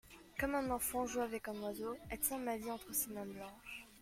Comme 0.39 0.55
un 0.55 0.71
enfant 0.71 1.05
joue 1.05 1.19
avec 1.19 1.47
un 1.47 1.53
oiseau, 1.61 1.95
Elle 2.09 2.17
tient 2.19 2.39
ma 2.39 2.57
vie 2.57 2.71
entre 2.71 2.91
ses 2.91 3.11
mains 3.11 3.23
blanches. 3.27 3.85